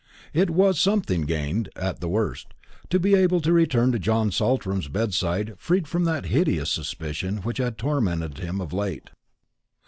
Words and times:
It 0.33 0.49
was 0.49 0.79
something 0.81 1.27
gained, 1.27 1.69
at 1.75 1.99
the 1.99 2.09
worst, 2.09 2.55
to 2.89 2.99
be 2.99 3.13
able 3.13 3.39
to 3.41 3.53
return 3.53 3.91
to 3.91 3.99
John 3.99 4.31
Saltram's 4.31 4.87
bedside 4.87 5.53
freed 5.59 5.87
from 5.87 6.05
that 6.05 6.25
hideous 6.25 6.71
suspicion 6.71 7.37
which 7.43 7.59
had 7.59 7.77
tormented 7.77 8.39
him 8.39 8.61
of 8.61 8.73
late. 8.73 9.11